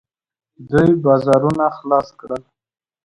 [0.69, 2.41] دوی بازارونه خلاص کړل.